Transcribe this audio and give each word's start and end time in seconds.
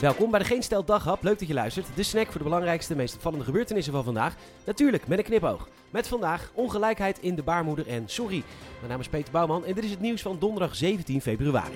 Welkom 0.00 0.30
bij 0.30 0.38
de 0.38 0.46
Geen 0.46 0.62
Stel 0.62 0.84
Daghap. 0.84 1.22
Leuk 1.22 1.38
dat 1.38 1.48
je 1.48 1.54
luistert. 1.54 1.96
De 1.96 2.02
snack 2.02 2.26
voor 2.26 2.38
de 2.38 2.44
belangrijkste, 2.44 2.96
meest 2.96 3.14
opvallende 3.14 3.44
gebeurtenissen 3.44 3.92
van 3.92 4.04
vandaag. 4.04 4.34
Natuurlijk 4.64 5.06
met 5.06 5.18
een 5.18 5.24
knipoog. 5.24 5.68
Met 5.90 6.08
vandaag 6.08 6.50
ongelijkheid 6.54 7.18
in 7.18 7.34
de 7.34 7.42
baarmoeder 7.42 7.88
en 7.88 8.08
sorry. 8.08 8.42
Mijn 8.78 8.90
naam 8.90 9.00
is 9.00 9.08
Peter 9.08 9.32
Bouwman 9.32 9.64
en 9.64 9.74
dit 9.74 9.84
is 9.84 9.90
het 9.90 10.00
nieuws 10.00 10.22
van 10.22 10.38
donderdag 10.38 10.76
17 10.76 11.20
februari. 11.20 11.74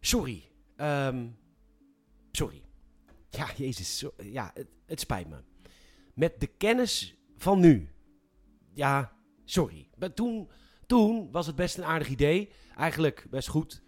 Sorry. 0.00 0.42
Ehm, 0.76 1.26
sorry. 2.32 2.62
Ja, 3.30 3.46
jezus. 3.56 4.04
ja, 4.22 4.52
het 4.86 5.00
spijt 5.00 5.28
me. 5.28 5.36
Met 6.14 6.40
de 6.40 6.46
kennis 6.46 7.16
van 7.36 7.60
nu. 7.60 7.88
Ja, 8.74 9.17
sorry. 9.50 9.88
Maar 9.96 10.14
toen, 10.14 10.50
toen 10.86 11.30
was 11.30 11.46
het 11.46 11.56
best 11.56 11.76
een 11.76 11.84
aardig 11.84 12.08
idee. 12.08 12.52
Eigenlijk 12.76 13.26
best 13.30 13.48
goed. 13.48 13.82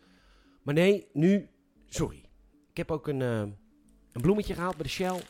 Maar 0.63 0.75
nee, 0.75 1.09
nu, 1.13 1.49
sorry. 1.87 2.25
Ik 2.71 2.77
heb 2.77 2.91
ook 2.91 3.09
een, 3.09 3.23
eh, 3.23 3.41
een 4.13 4.23
bloemetje 4.23 4.55
gehaald 4.55 4.77
bij 4.77 4.85
de 4.85 4.91
Shell. 4.91 5.17
Eh, 5.17 5.23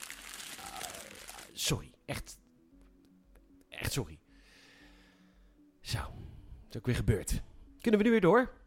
sorry. 1.52 1.92
Echt. 2.04 2.38
Echt 3.68 3.92
sorry. 3.92 4.18
Zo. 5.80 5.98
Het 5.98 6.70
is 6.70 6.76
ook 6.76 6.86
weer 6.86 6.94
gebeurd. 6.94 7.42
Kunnen 7.80 8.00
we 8.00 8.06
nu 8.06 8.12
weer 8.12 8.20
door? 8.20 8.59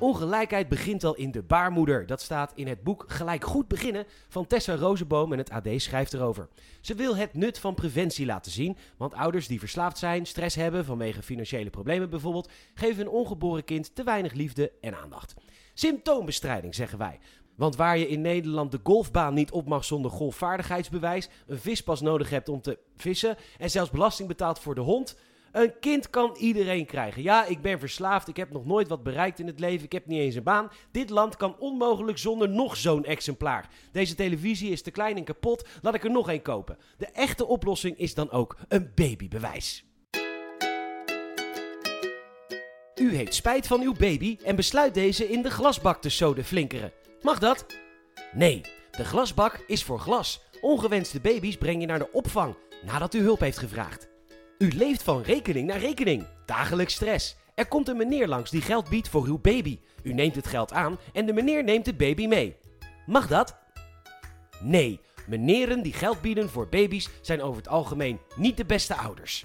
Ongelijkheid 0.00 0.68
begint 0.68 1.04
al 1.04 1.14
in 1.14 1.30
de 1.30 1.42
baarmoeder. 1.42 2.06
Dat 2.06 2.20
staat 2.20 2.52
in 2.54 2.66
het 2.66 2.82
boek 2.82 3.04
Gelijk 3.08 3.44
Goed 3.44 3.68
Beginnen 3.68 4.06
van 4.28 4.46
Tessa 4.46 4.74
Rozenboom 4.74 5.32
en 5.32 5.38
het 5.38 5.50
AD 5.50 5.68
schrijft 5.76 6.12
erover. 6.12 6.48
Ze 6.80 6.94
wil 6.94 7.16
het 7.16 7.34
nut 7.34 7.58
van 7.58 7.74
preventie 7.74 8.26
laten 8.26 8.52
zien, 8.52 8.76
want 8.96 9.14
ouders 9.14 9.46
die 9.46 9.58
verslaafd 9.58 9.98
zijn, 9.98 10.26
stress 10.26 10.56
hebben 10.56 10.84
vanwege 10.84 11.22
financiële 11.22 11.70
problemen 11.70 12.10
bijvoorbeeld, 12.10 12.50
geven 12.74 12.96
hun 12.96 13.12
ongeboren 13.12 13.64
kind 13.64 13.94
te 13.94 14.02
weinig 14.02 14.32
liefde 14.32 14.72
en 14.80 14.98
aandacht. 14.98 15.34
Symptoombestrijding 15.74 16.74
zeggen 16.74 16.98
wij. 16.98 17.18
Want 17.56 17.76
waar 17.76 17.98
je 17.98 18.08
in 18.08 18.20
Nederland 18.20 18.70
de 18.70 18.80
golfbaan 18.82 19.34
niet 19.34 19.50
op 19.50 19.68
mag 19.68 19.84
zonder 19.84 20.10
golfvaardigheidsbewijs, 20.10 21.28
een 21.46 21.58
vispas 21.58 22.00
nodig 22.00 22.30
hebt 22.30 22.48
om 22.48 22.60
te 22.60 22.78
vissen 22.96 23.36
en 23.58 23.70
zelfs 23.70 23.90
belasting 23.90 24.28
betaalt 24.28 24.58
voor 24.58 24.74
de 24.74 24.80
hond, 24.80 25.16
een 25.52 25.78
kind 25.80 26.10
kan 26.10 26.36
iedereen 26.38 26.86
krijgen. 26.86 27.22
Ja, 27.22 27.44
ik 27.44 27.62
ben 27.62 27.78
verslaafd. 27.78 28.28
Ik 28.28 28.36
heb 28.36 28.50
nog 28.50 28.64
nooit 28.64 28.88
wat 28.88 29.02
bereikt 29.02 29.38
in 29.38 29.46
het 29.46 29.60
leven. 29.60 29.84
Ik 29.84 29.92
heb 29.92 30.06
niet 30.06 30.20
eens 30.20 30.34
een 30.34 30.42
baan. 30.42 30.70
Dit 30.90 31.10
land 31.10 31.36
kan 31.36 31.56
onmogelijk 31.58 32.18
zonder 32.18 32.48
nog 32.48 32.76
zo'n 32.76 33.04
exemplaar. 33.04 33.68
Deze 33.92 34.14
televisie 34.14 34.70
is 34.70 34.82
te 34.82 34.90
klein 34.90 35.16
en 35.16 35.24
kapot. 35.24 35.68
Laat 35.82 35.94
ik 35.94 36.04
er 36.04 36.10
nog 36.10 36.28
één 36.28 36.42
kopen. 36.42 36.78
De 36.98 37.06
echte 37.06 37.46
oplossing 37.46 37.98
is 37.98 38.14
dan 38.14 38.30
ook 38.30 38.56
een 38.68 38.92
babybewijs. 38.94 39.84
U 42.94 43.14
heeft 43.14 43.34
spijt 43.34 43.66
van 43.66 43.80
uw 43.80 43.94
baby 43.94 44.38
en 44.44 44.56
besluit 44.56 44.94
deze 44.94 45.28
in 45.28 45.42
de 45.42 45.50
glasbak 45.50 46.00
te 46.00 46.08
soden 46.08 46.44
flinkeren. 46.44 46.92
Mag 47.22 47.38
dat? 47.38 47.66
Nee, 48.32 48.60
de 48.90 49.04
glasbak 49.04 49.64
is 49.66 49.84
voor 49.84 49.98
glas. 49.98 50.42
Ongewenste 50.60 51.20
baby's 51.20 51.56
breng 51.56 51.80
je 51.80 51.86
naar 51.86 51.98
de 51.98 52.12
opvang 52.12 52.56
nadat 52.84 53.14
u 53.14 53.20
hulp 53.20 53.40
heeft 53.40 53.58
gevraagd. 53.58 54.09
U 54.60 54.72
leeft 54.72 55.02
van 55.02 55.22
rekening 55.22 55.66
naar 55.66 55.78
rekening. 55.78 56.26
Dagelijks 56.46 56.94
stress. 56.94 57.36
Er 57.54 57.66
komt 57.66 57.88
een 57.88 57.96
meneer 57.96 58.28
langs 58.28 58.50
die 58.50 58.60
geld 58.60 58.88
biedt 58.88 59.08
voor 59.08 59.24
uw 59.24 59.38
baby. 59.38 59.78
U 60.02 60.12
neemt 60.12 60.36
het 60.36 60.46
geld 60.46 60.72
aan 60.72 60.98
en 61.12 61.26
de 61.26 61.32
meneer 61.32 61.64
neemt 61.64 61.84
de 61.84 61.94
baby 61.94 62.26
mee. 62.26 62.56
Mag 63.06 63.28
dat? 63.28 63.56
Nee, 64.60 65.00
meneren 65.26 65.82
die 65.82 65.92
geld 65.92 66.20
bieden 66.20 66.48
voor 66.48 66.68
baby's 66.68 67.08
zijn 67.20 67.42
over 67.42 67.56
het 67.56 67.68
algemeen 67.68 68.18
niet 68.36 68.56
de 68.56 68.64
beste 68.64 68.94
ouders. 68.94 69.44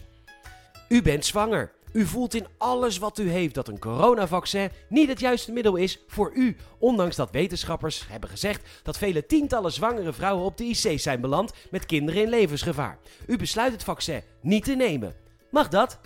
U 0.89 1.01
bent 1.01 1.25
zwanger. 1.25 1.71
U 1.95 2.05
voelt 2.05 2.33
in 2.33 2.47
alles 2.57 2.97
wat 2.97 3.19
u 3.19 3.29
heeft 3.29 3.55
dat 3.55 3.67
een 3.67 3.79
coronavaccin 3.79 4.69
niet 4.89 5.07
het 5.07 5.19
juiste 5.19 5.51
middel 5.51 5.75
is 5.75 6.03
voor 6.07 6.31
u. 6.33 6.55
Ondanks 6.79 7.15
dat 7.15 7.31
wetenschappers 7.31 8.07
hebben 8.07 8.29
gezegd 8.29 8.81
dat 8.83 8.97
vele 8.97 9.25
tientallen 9.25 9.71
zwangere 9.71 10.13
vrouwen 10.13 10.45
op 10.45 10.57
de 10.57 10.63
IC 10.63 10.99
zijn 10.99 11.21
beland 11.21 11.53
met 11.71 11.85
kinderen 11.85 12.21
in 12.21 12.29
levensgevaar. 12.29 12.99
U 13.27 13.37
besluit 13.37 13.71
het 13.71 13.83
vaccin 13.83 14.21
niet 14.41 14.63
te 14.63 14.75
nemen. 14.75 15.15
Mag 15.51 15.67
dat? 15.67 15.99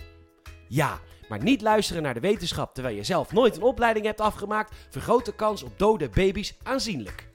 Ja, 0.68 1.00
maar 1.28 1.42
niet 1.42 1.60
luisteren 1.60 2.02
naar 2.02 2.14
de 2.14 2.20
wetenschap 2.20 2.74
terwijl 2.74 2.96
je 2.96 3.04
zelf 3.04 3.32
nooit 3.32 3.56
een 3.56 3.62
opleiding 3.62 4.06
hebt 4.06 4.20
afgemaakt 4.20 4.74
vergroot 4.90 5.24
de 5.24 5.34
kans 5.34 5.62
op 5.62 5.78
dode 5.78 6.08
baby's 6.08 6.56
aanzienlijk. 6.62 7.29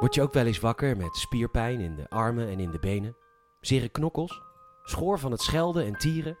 Word 0.00 0.14
je 0.14 0.22
ook 0.22 0.32
wel 0.32 0.46
eens 0.46 0.60
wakker 0.60 0.96
met 0.96 1.16
spierpijn 1.16 1.80
in 1.80 1.94
de 1.94 2.08
armen 2.08 2.48
en 2.48 2.60
in 2.60 2.70
de 2.70 2.78
benen? 2.78 3.16
Zere 3.60 3.88
knokkels? 3.88 4.42
Schoor 4.82 5.18
van 5.18 5.30
het 5.30 5.40
schelden 5.40 5.84
en 5.84 5.98
tieren? 5.98 6.38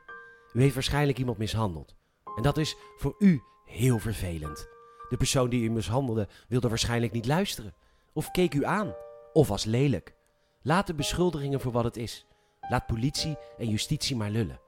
U 0.52 0.60
heeft 0.60 0.74
waarschijnlijk 0.74 1.18
iemand 1.18 1.38
mishandeld. 1.38 1.94
En 2.36 2.42
dat 2.42 2.56
is 2.56 2.76
voor 2.96 3.14
u 3.18 3.42
heel 3.64 3.98
vervelend. 3.98 4.68
De 5.08 5.16
persoon 5.16 5.48
die 5.48 5.62
u 5.62 5.70
mishandelde 5.70 6.28
wilde 6.48 6.68
waarschijnlijk 6.68 7.12
niet 7.12 7.26
luisteren. 7.26 7.74
Of 8.12 8.30
keek 8.30 8.54
u 8.54 8.64
aan. 8.64 8.94
Of 9.32 9.48
was 9.48 9.64
lelijk. 9.64 10.14
Laat 10.62 10.86
de 10.86 10.94
beschuldigingen 10.94 11.60
voor 11.60 11.72
wat 11.72 11.84
het 11.84 11.96
is. 11.96 12.26
Laat 12.68 12.86
politie 12.86 13.36
en 13.58 13.68
justitie 13.68 14.16
maar 14.16 14.30
lullen. 14.30 14.60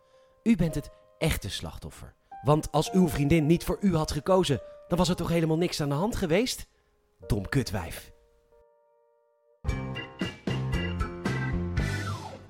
U 0.43 0.57
bent 0.57 0.75
het 0.75 0.91
echte 1.19 1.51
slachtoffer. 1.51 2.15
Want 2.43 2.73
als 2.73 2.91
uw 2.91 3.09
vriendin 3.09 3.47
niet 3.47 3.65
voor 3.65 3.79
u 3.81 3.97
had 3.97 4.13
gekozen, 4.13 4.61
dan 4.89 4.99
was 4.99 5.09
er 5.09 5.17
toch 5.17 5.29
helemaal 5.29 5.59
niks 5.59 5.81
aan 5.81 5.89
de 5.89 5.95
hand 5.95 6.17
geweest? 6.17 6.69
Dom 7.27 7.49
kutwijf. 7.49 8.17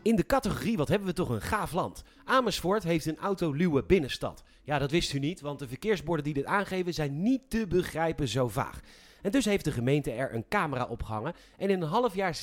In 0.03 0.17
de 0.17 0.27
categorie 0.27 0.77
wat 0.77 0.89
hebben 0.89 1.09
we 1.09 1.15
toch 1.15 1.29
een 1.29 1.41
gaaf 1.41 1.73
land. 1.73 2.03
Amersfoort 2.25 2.83
heeft 2.83 3.07
een 3.07 3.19
autoluwe 3.19 3.85
binnenstad. 3.85 4.43
Ja, 4.63 4.79
dat 4.79 4.91
wist 4.91 5.13
u 5.13 5.19
niet, 5.19 5.41
want 5.41 5.59
de 5.59 5.69
verkeersborden 5.69 6.25
die 6.25 6.35
dit 6.35 6.45
aangeven 6.45 6.95
zijn 6.95 7.23
niet 7.23 7.41
te 7.49 7.67
begrijpen 7.67 8.29
zo 8.29 8.49
vaag. 8.49 8.81
En 9.23 9.31
dus 9.31 9.45
heeft 9.45 9.65
de 9.65 9.73
gemeente 9.73 10.11
er 10.11 10.35
een 10.35 10.49
camera 10.49 10.85
opgehangen 10.85 11.35
en 11.57 11.71
in 11.71 11.83
een 11.83 11.89
half 11.89 12.15
jaar 12.15 12.39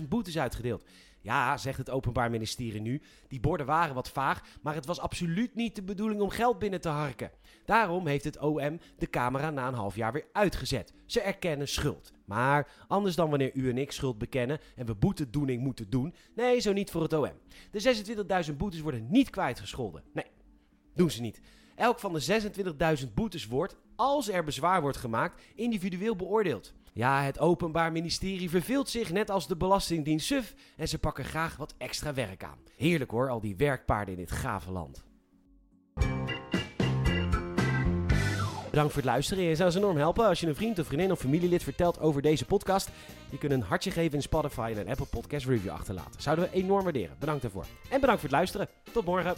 26.000 0.00 0.08
boetes 0.08 0.38
uitgedeeld. 0.38 0.84
Ja, 1.20 1.56
zegt 1.56 1.78
het 1.78 1.90
Openbaar 1.90 2.30
Ministerie 2.30 2.80
nu, 2.80 3.02
die 3.28 3.40
borden 3.40 3.66
waren 3.66 3.94
wat 3.94 4.10
vaag, 4.10 4.42
maar 4.62 4.74
het 4.74 4.86
was 4.86 5.00
absoluut 5.00 5.54
niet 5.54 5.74
de 5.74 5.82
bedoeling 5.82 6.20
om 6.20 6.30
geld 6.30 6.58
binnen 6.58 6.80
te 6.80 6.88
harken. 6.88 7.30
Daarom 7.64 8.06
heeft 8.06 8.24
het 8.24 8.38
OM 8.38 8.80
de 8.98 9.10
camera 9.10 9.50
na 9.50 9.68
een 9.68 9.74
half 9.74 9.96
jaar 9.96 10.12
weer 10.12 10.26
uitgezet. 10.32 10.92
Ze 11.06 11.20
erkennen 11.20 11.68
schuld. 11.68 12.12
Maar 12.24 12.68
anders 12.88 13.14
dan 13.14 13.30
wanneer 13.30 13.54
u 13.54 13.68
en 13.68 13.78
ik 13.78 13.92
schuld 13.92 14.18
bekennen 14.18 14.58
en 14.76 14.86
we 14.86 14.94
boetedoening 14.94 15.62
moeten 15.62 15.90
doen, 15.90 16.14
nee, 16.34 16.60
zo 16.60 16.72
niet 16.72 16.90
voor 16.90 17.02
het 17.02 17.12
OM. 17.12 17.32
De 17.70 18.46
26.000 18.50 18.56
boetes 18.56 18.80
worden 18.80 19.06
niet 19.10 19.30
kwijtgescholden. 19.30 20.02
Nee, 20.12 20.26
doen 20.94 21.10
ze 21.10 21.20
niet. 21.20 21.40
Elk 21.78 21.98
van 21.98 22.12
de 22.12 22.40
26.000 23.00 23.14
boetes 23.14 23.46
wordt, 23.46 23.76
als 23.96 24.28
er 24.28 24.44
bezwaar 24.44 24.80
wordt 24.80 24.96
gemaakt, 24.96 25.42
individueel 25.54 26.16
beoordeeld. 26.16 26.72
Ja, 26.92 27.22
het 27.22 27.38
Openbaar 27.38 27.92
Ministerie 27.92 28.50
verveelt 28.50 28.88
zich 28.88 29.12
net 29.12 29.30
als 29.30 29.46
de 29.46 29.56
Belastingdienst 29.56 30.26
suf 30.26 30.54
en 30.76 30.88
ze 30.88 30.98
pakken 30.98 31.24
graag 31.24 31.56
wat 31.56 31.74
extra 31.78 32.14
werk 32.14 32.44
aan. 32.44 32.58
Heerlijk 32.76 33.10
hoor, 33.10 33.28
al 33.28 33.40
die 33.40 33.56
werkpaarden 33.56 34.14
in 34.14 34.20
dit 34.20 34.30
gave 34.32 34.70
land. 34.70 35.04
Bedankt 38.70 38.92
voor 38.92 39.02
het 39.02 39.10
luisteren. 39.10 39.44
Je 39.44 39.54
zou 39.54 39.68
ons 39.68 39.78
enorm 39.78 39.96
helpen 39.96 40.26
als 40.26 40.40
je 40.40 40.46
een 40.46 40.54
vriend 40.54 40.78
of 40.78 40.86
vriendin 40.86 41.12
of 41.12 41.18
familielid 41.18 41.62
vertelt 41.62 42.00
over 42.00 42.22
deze 42.22 42.44
podcast. 42.44 42.90
Je 43.30 43.38
kunt 43.38 43.52
een 43.52 43.62
hartje 43.62 43.90
geven 43.90 44.14
in 44.14 44.22
Spotify 44.22 44.72
en 44.74 44.80
een 44.80 44.88
Apple 44.88 45.06
Podcast 45.06 45.46
review 45.46 45.70
achterlaten. 45.70 46.22
Zouden 46.22 46.44
we 46.44 46.56
enorm 46.56 46.82
waarderen. 46.82 47.16
Bedankt 47.18 47.42
daarvoor. 47.42 47.66
En 47.90 48.00
bedankt 48.00 48.20
voor 48.20 48.30
het 48.30 48.38
luisteren. 48.38 48.68
Tot 48.92 49.04
morgen. 49.04 49.34